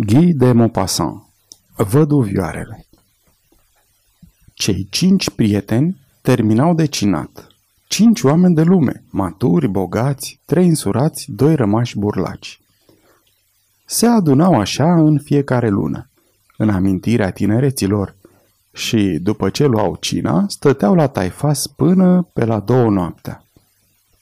[0.00, 1.22] Guy de Maupassant
[1.76, 2.86] Văduvioarele
[4.54, 7.46] Cei cinci prieteni terminau de cinat.
[7.88, 12.60] Cinci oameni de lume, maturi, bogați, trei însurați, doi rămași burlaci.
[13.86, 16.10] Se adunau așa în fiecare lună,
[16.56, 18.16] în amintirea tinereților,
[18.72, 23.44] și, după ce luau cina, stăteau la taifas până pe la două noaptea.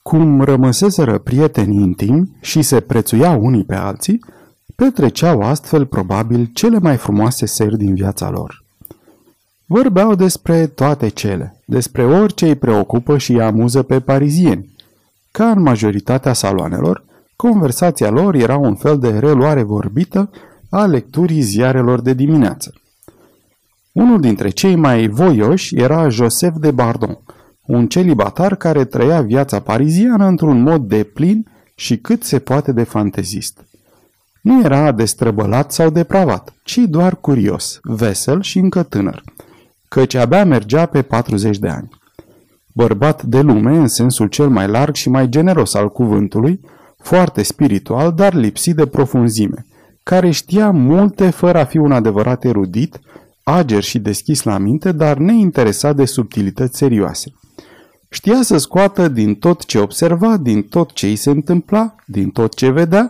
[0.03, 4.21] Cum rămăseseră prieteni intimi și se prețuiau unii pe alții,
[4.77, 8.65] petreceau astfel probabil cele mai frumoase seri din viața lor.
[9.67, 14.75] Vorbeau despre toate cele, despre orice îi preocupă și îi amuză pe parizieni.
[15.31, 17.05] Ca în majoritatea saloanelor,
[17.37, 20.31] conversația lor era un fel de reluare vorbită
[20.71, 22.75] a lecturii ziarelor de dimineață.
[23.93, 27.19] Unul dintre cei mai voioși era Joseph de Bardon,
[27.63, 32.83] un celibatar care trăia viața pariziană într-un mod de plin și cât se poate de
[32.83, 33.65] fantezist.
[34.47, 39.23] Nu era destrăbălat sau depravat, ci doar curios, vesel și încă tânăr,
[39.89, 41.89] căci abia mergea pe 40 de ani.
[42.73, 46.61] Bărbat de lume în sensul cel mai larg și mai generos al cuvântului,
[46.99, 49.67] foarte spiritual, dar lipsit de profunzime,
[50.03, 53.01] care știa multe fără a fi un adevărat erudit,
[53.43, 57.33] ager și deschis la minte, dar neinteresat de subtilități serioase.
[58.09, 62.55] Știa să scoată din tot ce observa, din tot ce îi se întâmpla, din tot
[62.55, 63.07] ce vedea,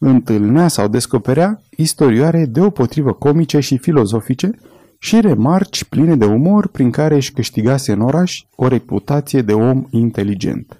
[0.00, 4.50] întâlnea sau descoperea istorioare deopotrivă comice și filozofice
[4.98, 9.86] și remarci pline de umor prin care își câștigase în oraș o reputație de om
[9.90, 10.78] inteligent.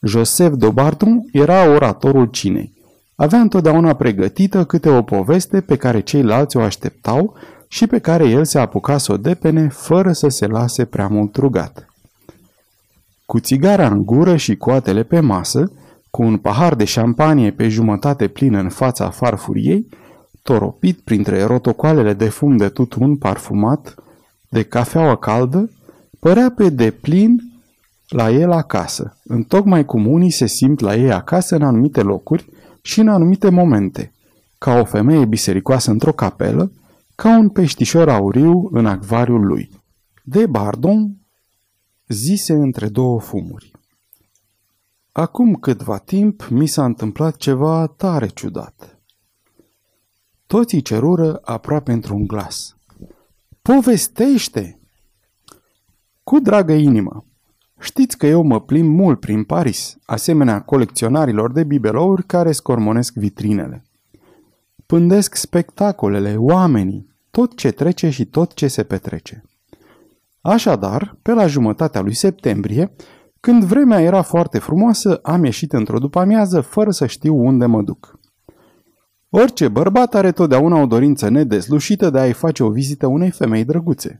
[0.00, 2.72] Joseph Dobardon era oratorul cinei.
[3.14, 7.34] Avea întotdeauna pregătită câte o poveste pe care ceilalți o așteptau
[7.68, 11.36] și pe care el se apuca să o depene fără să se lase prea mult
[11.36, 11.86] rugat.
[13.26, 15.72] Cu țigara în gură și coatele pe masă,
[16.14, 19.88] cu un pahar de șampanie pe jumătate plin în fața farfuriei,
[20.42, 23.94] toropit printre rotocoalele de fum de tutun parfumat,
[24.48, 25.70] de cafeaua caldă,
[26.20, 27.40] părea pe deplin
[28.08, 32.48] la el acasă, întocmai cum unii se simt la ei acasă în anumite locuri
[32.82, 34.12] și în anumite momente,
[34.58, 36.72] ca o femeie bisericoasă într-o capelă,
[37.14, 39.70] ca un peștișor auriu în acvariul lui.
[40.22, 41.16] De Bardon
[42.08, 43.73] zise între două fumuri.
[45.16, 48.98] Acum câtva timp mi s-a întâmplat ceva tare ciudat.
[50.46, 52.76] Toții cerură aproape într-un glas.
[53.62, 54.80] Povestește!
[56.24, 57.26] Cu dragă inimă,
[57.78, 63.84] știți că eu mă plimb mult prin Paris, asemenea colecționarilor de bibelouri care scormonesc vitrinele.
[64.86, 69.44] Pândesc spectacolele, oamenii, tot ce trece și tot ce se petrece.
[70.40, 72.94] Așadar, pe la jumătatea lui septembrie,
[73.44, 78.18] când vremea era foarte frumoasă, am ieșit într-o după-amiază fără să știu unde mă duc.
[79.28, 84.18] Orice bărbat are totdeauna o dorință nedeslușită de a-i face o vizită unei femei drăguțe.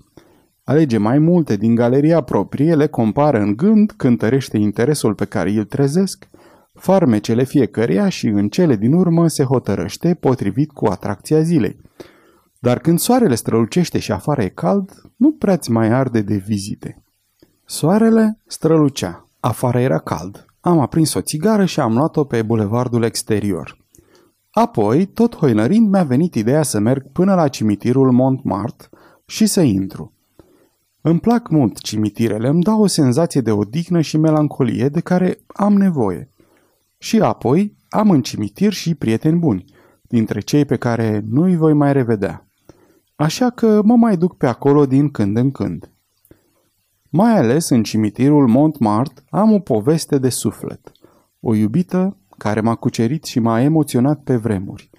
[0.65, 5.65] Alege mai multe din galeria proprie, le compară în gând, cântărește interesul pe care îl
[5.65, 6.29] trezesc,
[6.75, 11.81] farmecele fiecăreia și în cele din urmă se hotărăște potrivit cu atracția zilei.
[12.59, 17.04] Dar când soarele strălucește și afară e cald, nu prea-ți mai arde de vizite.
[17.67, 20.47] Soarele strălucea, afară era cald.
[20.61, 23.79] Am aprins o țigară și am luat-o pe bulevardul exterior.
[24.51, 28.89] Apoi, tot hoinărind, mi-a venit ideea să merg până la cimitirul Montmartre
[29.27, 30.13] și să intru.
[31.01, 35.73] Îmi plac mult cimitirele, îmi dau o senzație de odihnă și melancolie de care am
[35.73, 36.31] nevoie.
[36.99, 39.65] Și apoi am în cimitir și prieteni buni,
[40.03, 42.47] dintre cei pe care nu-i voi mai revedea.
[43.17, 45.89] Așa că mă mai duc pe acolo din când în când.
[47.17, 50.93] Mai ales în cimitirul Montmartre am o poveste de suflet.
[51.41, 54.91] O iubită care m-a cucerit și m-a emoționat pe vremuri.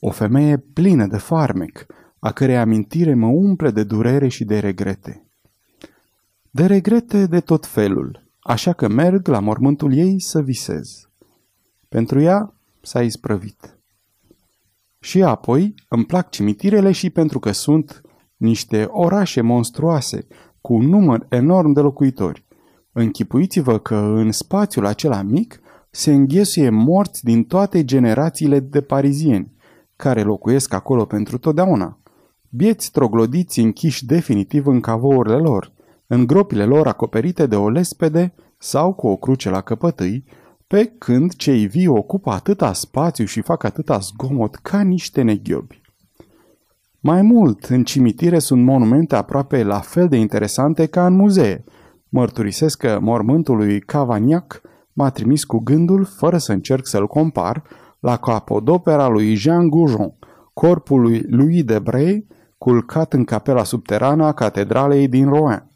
[0.00, 1.86] O femeie plină de farmec,
[2.18, 5.26] a cărei amintire mă umple de durere și de regrete.
[6.50, 11.08] De regrete de tot felul, așa că merg la mormântul ei să visez.
[11.88, 13.78] Pentru ea s-a isprăvit.
[15.00, 18.02] Și apoi îmi plac cimitirele și pentru că sunt
[18.36, 20.26] niște orașe monstruoase,
[20.68, 22.44] cu un număr enorm de locuitori.
[22.92, 25.60] Închipuiți-vă că în spațiul acela mic
[25.90, 29.52] se înghesuie morți din toate generațiile de parizieni,
[29.96, 31.98] care locuiesc acolo pentru totdeauna.
[32.48, 35.72] Bieți troglodiți închiși definitiv în cavourile lor,
[36.06, 40.24] în gropile lor acoperite de o lespede sau cu o cruce la căpătâi,
[40.66, 45.80] pe când cei vii ocupă atâta spațiu și fac atâta zgomot ca niște neghiobi.
[47.00, 51.64] Mai mult, în cimitire sunt monumente aproape la fel de interesante ca în muzee.
[52.08, 54.60] Mărturisesc că mormântul lui Cavagnac
[54.92, 57.62] m-a trimis cu gândul, fără să încerc să-l compar,
[58.00, 60.14] la capodopera lui Jean Goujon,
[60.52, 62.26] corpul lui Louis de Bray,
[62.58, 65.70] culcat în capela subterană a catedralei din Rouen.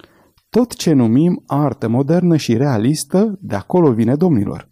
[0.48, 4.70] Tot ce numim artă modernă și realistă, de acolo vine domnilor.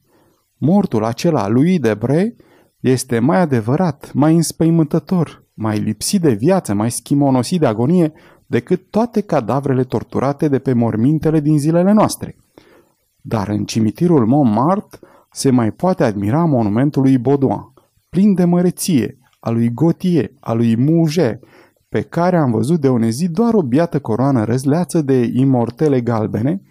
[0.57, 2.37] Mortul acela lui de Bray
[2.81, 8.13] este mai adevărat, mai înspăimântător, mai lipsit de viață, mai schimonosit de agonie
[8.47, 12.37] decât toate cadavrele torturate de pe mormintele din zilele noastre.
[13.21, 14.99] Dar în cimitirul Montmartre
[15.33, 17.73] se mai poate admira monumentul lui Baudouin,
[18.09, 21.45] plin de măreție, a lui Gautier, a lui Mouget,
[21.89, 26.63] pe care am văzut de o zi doar o biată coroană răzleață de imortele galbene,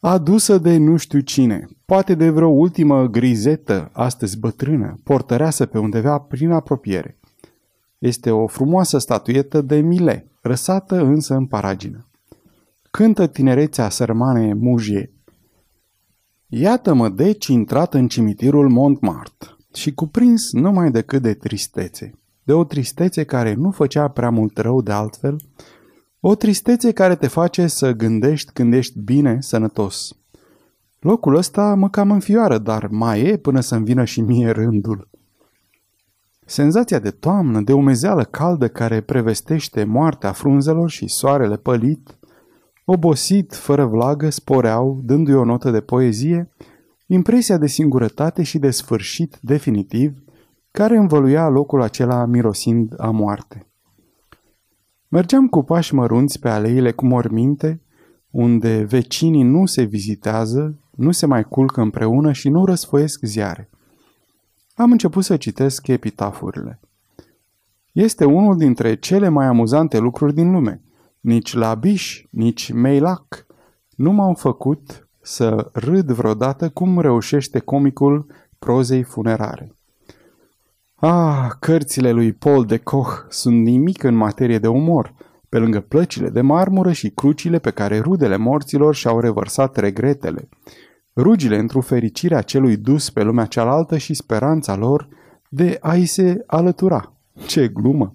[0.00, 6.18] adusă de nu știu cine, poate de vreo ultimă grizetă, astăzi bătrână, portăreasă pe undeva
[6.18, 7.19] prin apropiere.
[8.00, 12.06] Este o frumoasă statuietă de Mile, răsată însă în paragină.
[12.90, 15.12] Cântă tinerețea sărmane Mujie.
[16.46, 22.18] Iată-mă deci intrat în cimitirul Montmartre și cuprins numai decât de tristețe.
[22.42, 25.36] De o tristețe care nu făcea prea mult rău de altfel,
[26.20, 30.16] o tristețe care te face să gândești când ești bine, sănătos.
[30.98, 35.09] Locul ăsta mă cam înfioară, dar mai e până să-mi vină și mie rândul.
[36.50, 42.18] Senzația de toamnă, de umezeală caldă care prevestește moartea frunzelor și soarele pălit,
[42.84, 46.50] obosit, fără vlagă, sporeau, dându-i o notă de poezie,
[47.06, 50.22] impresia de singurătate și de sfârșit definitiv,
[50.70, 53.66] care învăluia locul acela mirosind a moarte.
[55.08, 57.82] Mergeam cu pași mărunți pe aleile cu morminte,
[58.30, 63.69] unde vecinii nu se vizitează, nu se mai culcă împreună și nu răsfoiesc ziare.
[64.80, 66.80] Am început să citesc epitafurile.
[67.92, 70.82] Este unul dintre cele mai amuzante lucruri din lume.
[71.20, 73.46] Nici Labiș, nici Meilac
[73.96, 78.26] nu m-au făcut să râd vreodată cum reușește comicul
[78.58, 79.76] prozei funerare.
[80.94, 85.14] Ah, cărțile lui Paul de Koch sunt nimic în materie de umor,
[85.48, 90.48] pe lângă plăcile de marmură și crucile pe care rudele morților și-au revărsat regretele.
[91.22, 95.08] Rugile într-o fericirea celui dus pe lumea cealaltă și speranța lor
[95.48, 97.12] de a-i se alătura.
[97.46, 98.14] Ce glumă!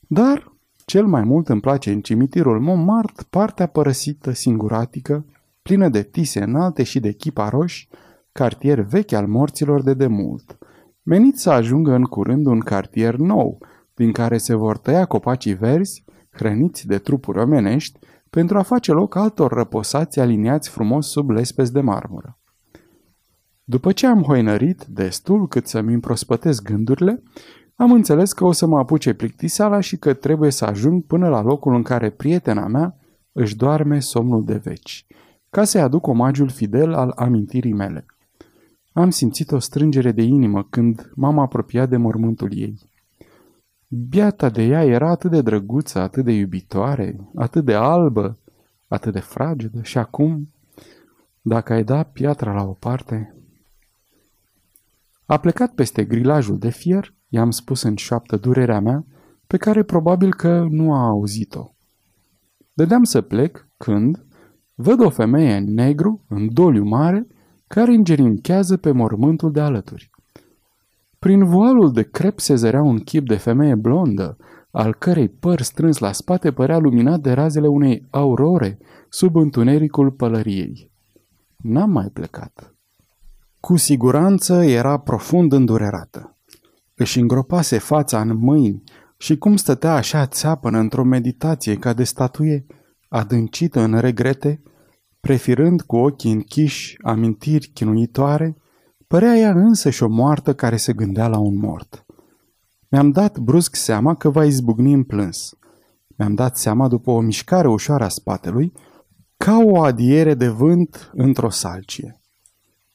[0.00, 0.52] Dar
[0.84, 5.24] cel mai mult îmi place în cimitirul Montmartre partea părăsită, singuratică,
[5.62, 7.88] plină de tise înalte și de chiparoși,
[8.32, 10.58] cartier vechi al morților de demult
[11.02, 13.58] menit să ajungă în curând un cartier nou,
[13.94, 17.98] din care se vor tăia copacii verzi, hrăniți de trupuri omenești,
[18.30, 22.38] pentru a face loc altor răposați aliniați frumos sub lespezi de marmură.
[23.64, 27.22] După ce am hoinărit destul cât să-mi împrospătesc gândurile,
[27.74, 31.42] am înțeles că o să mă apuce plictiseala și că trebuie să ajung până la
[31.42, 32.96] locul în care prietena mea
[33.32, 35.06] își doarme somnul de veci,
[35.50, 38.06] ca să-i aduc omagiul fidel al amintirii mele.
[38.92, 42.89] Am simțit o strângere de inimă când m-am apropiat de mormântul ei.
[43.92, 48.38] Biata de ea era atât de drăguță, atât de iubitoare, atât de albă,
[48.88, 50.52] atât de fragedă și acum,
[51.40, 53.34] dacă ai da piatra la o parte...
[55.26, 59.04] A plecat peste grilajul de fier, i-am spus în șoaptă durerea mea,
[59.46, 61.74] pe care probabil că nu a auzit-o.
[62.72, 64.24] Dădeam să plec când
[64.74, 67.26] văd o femeie în negru, în doliu mare,
[67.66, 70.09] care îngerimchează pe mormântul de alături.
[71.20, 74.36] Prin voalul de crep se zărea un chip de femeie blondă,
[74.70, 78.78] al cărei păr strâns la spate părea luminat de razele unei aurore
[79.08, 80.90] sub întunericul pălăriei.
[81.56, 82.74] N-am mai plecat.
[83.60, 86.36] Cu siguranță era profund îndurerată.
[86.94, 88.82] Își îngropase fața în mâini
[89.18, 92.66] și cum stătea așa țeapănă într-o meditație ca de statuie,
[93.08, 94.62] adâncită în regrete,
[95.20, 98.56] Prefirând cu ochii închiși amintiri chinuitoare,
[99.10, 102.04] părea ea însă și o moartă care se gândea la un mort.
[102.88, 105.54] Mi-am dat brusc seama că va izbucni în plâns.
[106.16, 108.72] Mi-am dat seama după o mișcare ușoară a spatelui,
[109.36, 112.20] ca o adiere de vânt într-o salcie.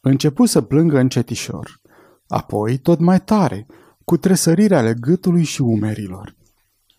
[0.02, 1.82] Începu să plângă încetișor,
[2.28, 3.66] apoi tot mai tare,
[4.06, 6.36] cu tresărirea ale gâtului și umerilor.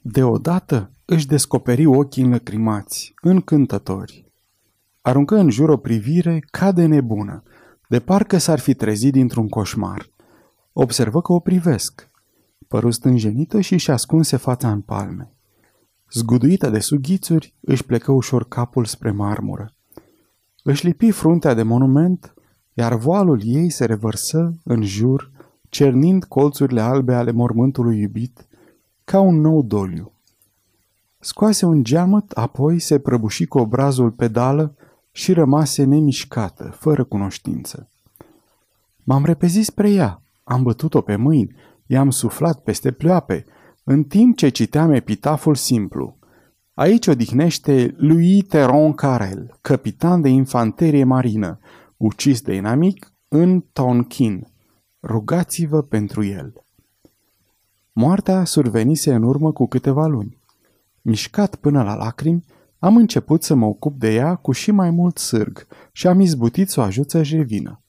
[0.01, 4.31] Deodată își descoperi ochii înlăcrimați, încântători.
[5.01, 7.43] Aruncă în jur o privire ca de nebună,
[7.89, 10.11] de parcă s-ar fi trezit dintr-un coșmar.
[10.73, 12.11] Observă că o privesc.
[12.69, 15.31] Păru stânjenită și și ascunse fața în palme.
[16.13, 19.75] Zguduită de sughițuri, își plecă ușor capul spre marmură.
[20.63, 22.35] Își lipi fruntea de monument,
[22.73, 25.31] iar voalul ei se revărsă în jur,
[25.69, 28.47] cernind colțurile albe ale mormântului iubit,
[29.05, 30.13] ca un nou doliu.
[31.19, 34.75] Scoase un geamăt, apoi se prăbuși cu obrazul pedală
[35.17, 37.89] și rămase nemișcată, fără cunoștință.
[39.05, 41.55] M-am repezit spre ea, am bătut-o pe mâini,
[41.87, 43.45] i-am suflat peste pleoape,
[43.85, 46.19] în timp ce citeam epitaful simplu.
[46.75, 51.59] Aici odihnește lui Teron Carel, capitan de infanterie marină,
[51.97, 54.47] ucis de inamic în Tonkin.
[55.03, 56.53] Rugați-vă pentru el.
[57.93, 60.39] Moartea survenise în urmă cu câteva luni.
[61.03, 62.45] Mișcat până la lacrimi,
[62.87, 66.69] am început să mă ocup de ea cu și mai mult sârg și am izbutit
[66.71, 67.81] să o ajut să-și revină.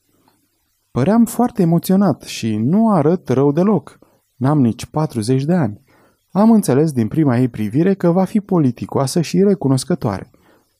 [0.90, 3.98] Păream foarte emoționat și nu arăt rău deloc.
[4.36, 5.80] N-am nici 40 de ani.
[6.30, 10.30] Am înțeles din prima ei privire că va fi politicoasă și recunoscătoare.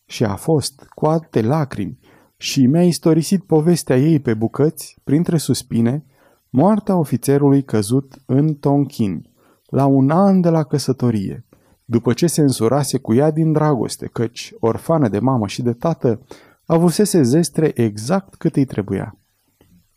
[0.06, 1.98] Și a fost, cu alte lacrimi,
[2.36, 6.04] și mi-a istorisit povestea ei pe bucăți, printre suspine,
[6.50, 9.30] moartea ofițerului căzut în Tonkin,
[9.66, 11.46] la un an de la căsătorie,
[11.90, 16.20] după ce se însurase cu ea din dragoste, căci, orfană de mamă și de tată,
[16.64, 19.16] avusese zestre exact cât îi trebuia.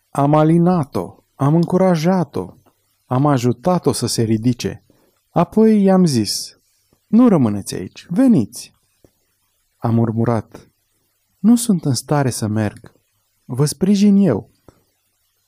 [0.09, 2.53] Am alinat-o, am încurajat-o,
[3.05, 4.83] am ajutat-o să se ridice.
[5.29, 6.59] Apoi i-am zis,
[7.07, 8.73] nu rămâneți aici, veniți.
[9.77, 10.69] Am murmurat,
[11.39, 12.93] nu sunt în stare să merg.
[13.45, 14.49] Vă sprijin eu.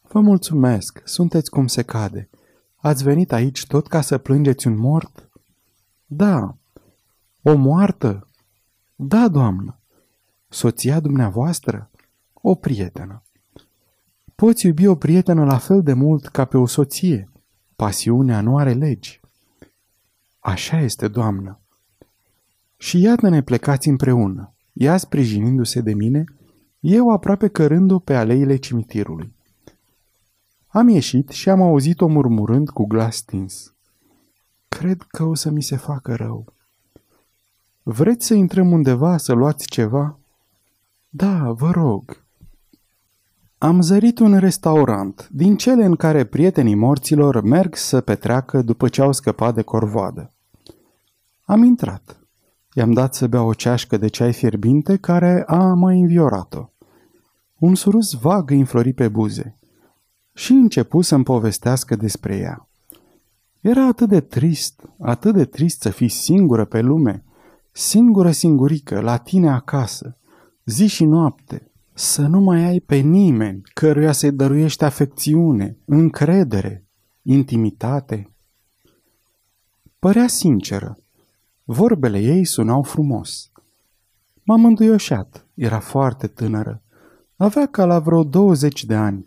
[0.01, 2.29] Vă mulțumesc, sunteți cum se cade.
[2.75, 5.29] Ați venit aici tot ca să plângeți un mort?
[6.15, 6.57] Da.
[7.41, 8.27] O moartă?
[8.95, 9.79] Da, doamnă.
[10.49, 11.91] Soția dumneavoastră?
[12.33, 13.23] O prietenă.
[14.35, 17.29] Poți iubi o prietenă la fel de mult ca pe o soție.
[17.75, 19.21] Pasiunea nu are legi.
[20.39, 21.59] Așa este, doamnă.
[22.77, 26.23] Și iată-ne plecați împreună, ea sprijinindu-se de mine,
[26.79, 29.35] eu aproape cărându pe aleile cimitirului.
[30.67, 33.72] Am ieșit și am auzit-o murmurând cu glas stins.
[34.77, 36.53] Cred că o să mi se facă rău.
[37.83, 40.19] Vreți să intrăm undeva să luați ceva?
[41.09, 42.23] Da, vă rog.
[43.57, 49.01] Am zărit un restaurant, din cele în care prietenii morților merg să petreacă după ce
[49.01, 50.33] au scăpat de corvoadă.
[51.43, 52.19] Am intrat.
[52.73, 56.69] I-am dat să bea o ceașcă de ceai fierbinte care a mai înviorat-o.
[57.57, 59.57] Un surus vag îi înflori pe buze
[60.33, 62.67] și începu să-mi povestească despre ea.
[63.63, 67.23] Era atât de trist, atât de trist să fii singură pe lume,
[67.71, 70.17] singură singurică, la tine acasă,
[70.65, 76.85] zi și noapte, să nu mai ai pe nimeni căruia să-i dăruiești afecțiune, încredere,
[77.21, 78.29] intimitate.
[79.99, 80.97] Părea sinceră.
[81.63, 83.51] Vorbele ei sunau frumos.
[84.43, 85.47] M-am înduioșat.
[85.53, 86.81] Era foarte tânără.
[87.35, 89.25] Avea ca la vreo 20 de ani.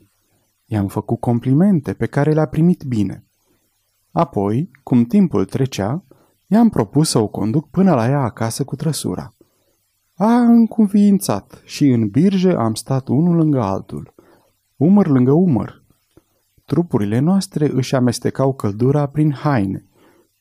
[0.64, 3.25] I-am făcut complimente pe care le-a primit bine.
[4.16, 6.04] Apoi, cum timpul trecea,
[6.46, 9.34] i-am propus să o conduc până la ea acasă cu trăsura.
[10.14, 14.14] A încuviințat și în birje am stat unul lângă altul,
[14.76, 15.84] umăr lângă umăr.
[16.64, 19.86] Trupurile noastre își amestecau căldura prin haine,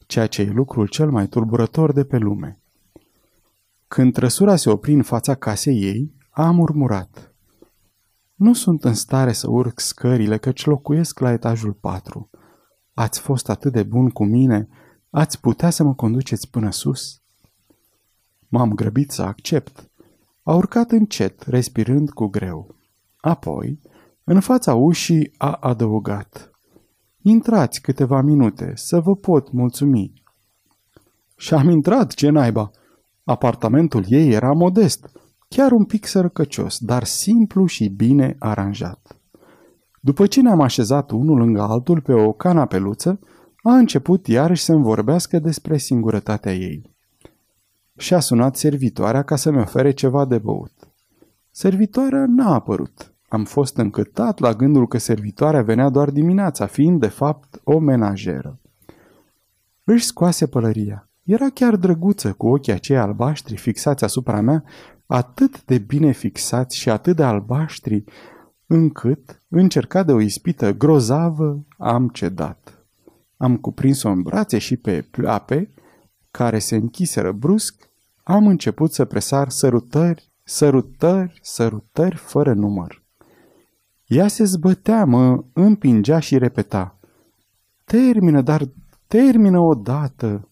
[0.06, 2.60] ceea ce e lucrul cel mai tulburător de pe lume.
[3.88, 7.34] Când trăsura se opri în fața casei ei, a murmurat.
[8.36, 12.30] Nu sunt în stare să urc scările, căci locuiesc la etajul 4.
[12.98, 14.68] Ați fost atât de bun cu mine,
[15.10, 17.20] ați putea să mă conduceți până sus?"
[18.48, 19.90] M-am grăbit să accept.
[20.44, 22.76] A urcat încet, respirând cu greu.
[23.18, 23.80] Apoi,
[24.24, 26.52] în fața ușii, a adăugat.
[27.22, 30.14] Intrați câteva minute, să vă pot mulțumi.
[31.38, 32.72] Și am intrat, ce naiba!
[33.24, 35.10] Apartamentul ei era modest,
[35.48, 39.15] chiar un pic sărăcăcios, dar simplu și bine aranjat.
[40.06, 43.20] După ce ne-am așezat unul lângă altul pe o canapeluță,
[43.64, 46.94] a început iarăși să-mi vorbească despre singurătatea ei
[47.98, 50.72] și a sunat servitoarea ca să-mi ofere ceva de băut.
[51.52, 53.14] Servitoarea n-a apărut.
[53.28, 58.60] Am fost încătat la gândul că servitoarea venea doar dimineața, fiind de fapt o menajeră.
[59.84, 61.10] Își scoase pălăria.
[61.24, 64.64] Era chiar drăguță cu ochii aceia albaștri fixați asupra mea,
[65.06, 68.04] atât de bine fixați și atât de albaștri,
[68.68, 72.86] încât, încercat de o ispită grozavă, am cedat.
[73.38, 75.70] Am cuprins-o în brațe și pe pleape,
[76.32, 77.90] care se închiseră brusc,
[78.24, 83.04] am început să presar sărutări, sărutări, sărutări fără număr.
[84.06, 87.00] Ea se zbătea, mă împingea și repeta.
[87.84, 88.70] Termină, dar
[89.08, 90.50] termină odată.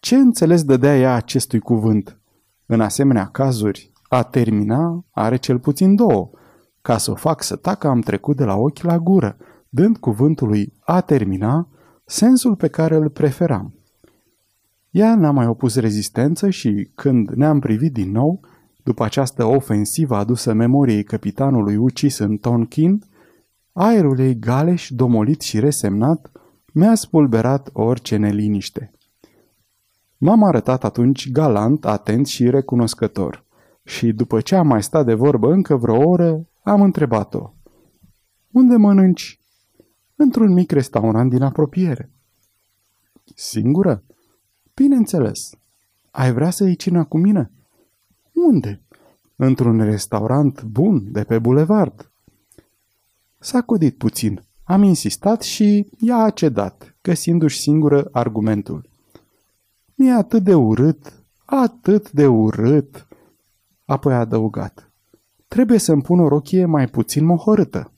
[0.00, 2.18] Ce înțeles dădea ea acestui cuvânt?
[2.66, 6.30] În asemenea cazuri, a termina are cel puțin două.
[6.86, 9.36] Ca să o fac să tacă am trecut de la ochi la gură,
[9.68, 11.68] dând cuvântului a termina
[12.04, 13.74] sensul pe care îl preferam.
[14.90, 18.40] Ea n-a mai opus rezistență și, când ne-am privit din nou,
[18.82, 23.04] după această ofensivă adusă memoriei capitanului ucis în Tonkin,
[23.72, 26.30] Aerul ei galeș, domolit și resemnat,
[26.72, 28.90] mi-a spulberat orice neliniște.
[30.18, 33.44] M-am arătat atunci galant, atent și recunoscător.
[33.84, 37.52] Și după ce am mai stat de vorbă încă vreo oră, am întrebat-o.
[38.50, 39.40] Unde mănânci?
[40.16, 42.10] Într-un mic restaurant din apropiere.
[43.34, 44.04] Singură?
[44.74, 45.50] Bineînțeles.
[46.10, 47.50] Ai vrea să iei cina cu mine?
[48.32, 48.82] Unde?
[49.36, 52.10] Într-un restaurant bun de pe bulevard.
[53.38, 54.42] S-a codit puțin.
[54.64, 58.88] Am insistat și ea a cedat, găsindu-și singură argumentul.
[59.94, 63.06] Mi-e atât de urât, atât de urât.
[63.84, 64.93] Apoi a adăugat.
[65.54, 67.92] Trebuie să-mi pun o rochie mai puțin mohorâtă.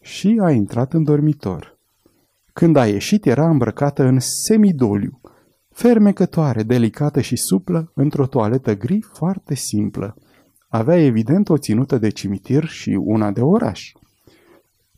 [0.00, 1.78] Și a intrat în dormitor.
[2.52, 5.20] Când a ieșit, era îmbrăcată în semidoliu,
[5.70, 10.16] fermecătoare, delicată și suplă, într-o toaletă gri foarte simplă.
[10.68, 13.92] Avea evident o ținută de cimitir și una de oraș.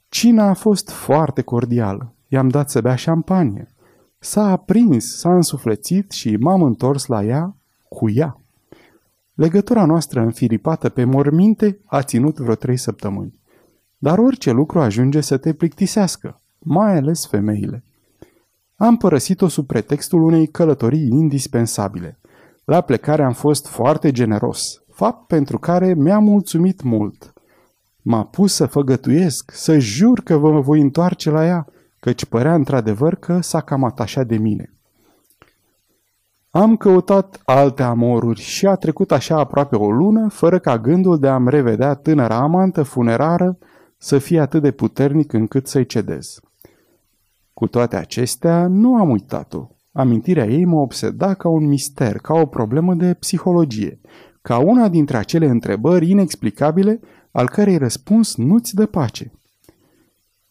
[0.09, 2.15] Cina a fost foarte cordială.
[2.29, 3.69] I-am dat să bea șampanie.
[4.19, 7.57] S-a aprins, s-a însuflețit și m-am întors la ea
[7.89, 8.41] cu ea.
[9.37, 13.41] Legătura noastră înfiripată pe morminte a ținut vreo trei săptămâni.
[13.99, 17.85] Dar orice lucru ajunge să te plictisească, mai ales femeile.
[18.77, 22.19] Am părăsit-o sub pretextul unei călătorii indispensabile.
[22.65, 27.33] La plecare am fost foarte generos, fapt pentru care mi-a mulțumit mult.
[28.03, 31.67] M-a pus să făgătuiesc, să jur că vă voi întoarce la ea,
[32.01, 34.76] căci părea într-adevăr că s-a cam atașat de mine.
[36.57, 41.29] Am căutat alte amoruri și a trecut așa aproape o lună, fără ca gândul de
[41.29, 43.59] a-mi revedea tânăra amantă funerară
[43.99, 46.41] să fie atât de puternic încât să-i cedez.
[47.53, 49.67] Cu toate acestea, nu am uitat-o.
[49.93, 54.01] Amintirea ei mă obseda ca un mister, ca o problemă de psihologie,
[54.43, 59.33] ca una dintre acele întrebări inexplicabile al cărei răspuns nu-ți dă pace.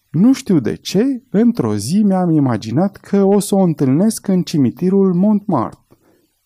[0.10, 5.14] Nu știu de ce, într-o zi mi-am imaginat că o să o întâlnesc în cimitirul
[5.14, 5.80] Montmartre,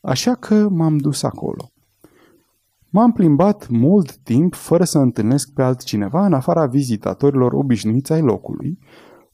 [0.02, 1.72] așa că m-am dus acolo.
[2.90, 8.80] M-am plimbat mult timp fără să întâlnesc pe altcineva în afara vizitatorilor obișnuiți ai locului,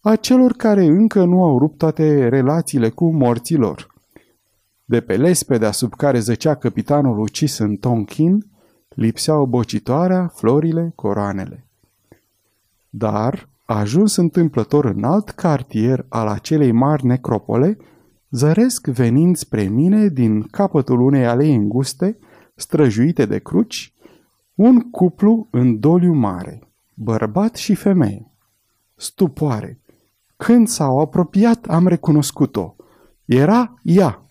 [0.01, 3.93] a celor care încă nu au rupt toate relațiile cu morților.
[4.85, 8.45] De pe lespedea sub care zăcea capitanul ucis în Tonkin,
[8.89, 11.67] lipseau bocitoarea, florile, coroanele.
[12.89, 17.77] Dar, ajuns întâmplător în alt cartier al acelei mari necropole,
[18.29, 22.17] zăresc venind spre mine din capătul unei alei înguste,
[22.55, 23.93] străjuite de cruci,
[24.55, 28.31] un cuplu în doliu mare, bărbat și femeie.
[28.95, 29.79] Stupoare.
[30.37, 32.75] Când s-au apropiat, am recunoscut-o.
[33.25, 34.29] Era ea.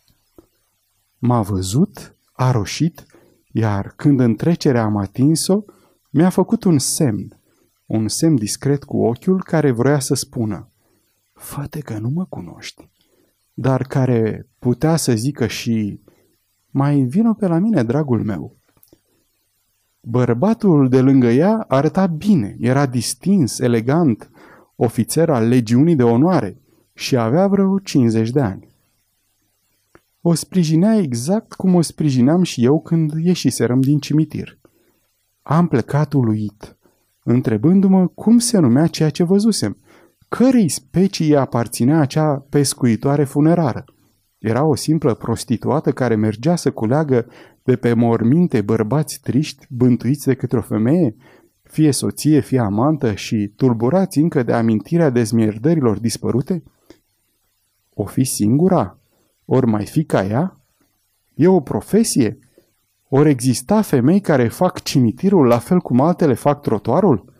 [1.18, 3.06] M-a văzut, a roșit,
[3.52, 5.62] iar când în trecere am atins-o,
[6.10, 7.40] mi-a făcut un semn,
[7.86, 10.68] un semn discret cu ochiul care vrea să spună
[11.32, 12.90] Fate că nu mă cunoști,
[13.54, 16.02] dar care putea să zică și
[16.76, 18.56] Mai vină pe la mine, dragul meu.
[20.00, 24.30] Bărbatul de lângă ea arăta bine, era distins, elegant,
[24.76, 26.60] ofițer al legiunii de onoare
[26.94, 28.68] și avea vreo 50 de ani.
[30.20, 34.58] O sprijinea exact cum o sprijineam și eu când ieșiserăm din cimitir.
[35.42, 36.76] Am plecat uluit,
[37.22, 39.76] întrebându-mă cum se numea ceea ce văzusem,
[40.36, 43.84] cărei specii aparținea acea pescuitoare funerară.
[44.38, 47.26] Era o simplă prostituată care mergea să culeagă
[47.62, 51.16] de pe morminte bărbați triști, bântuiți de către o femeie,
[51.62, 56.62] fie soție, fie amantă și tulburați încă de amintirea dezmierdărilor dispărute?
[57.94, 58.98] O fi singura?
[59.44, 60.56] Ori mai fi ca ea?
[61.34, 62.38] E o profesie?
[63.08, 67.32] Ori exista femei care fac cimitirul la fel cum altele fac trotuarul?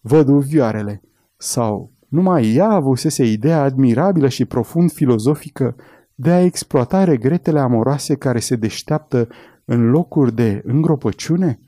[0.00, 1.02] Văduvioarele.
[1.36, 5.76] Sau numai ea avusese ideea admirabilă și profund filozofică
[6.14, 9.28] de a exploata regretele amoroase care se deșteaptă
[9.64, 11.60] în locuri de îngropăciune?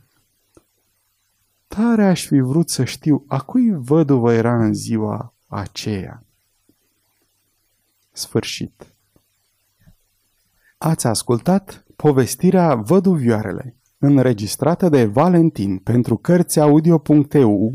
[1.67, 6.25] Tare aș fi vrut să știu a cui văduvă era în ziua aceea.
[8.13, 8.95] Sfârșit.
[10.79, 17.75] Ați ascultat povestirea Văduvioarele, înregistrată de Valentin pentru Cărțiaudio.eu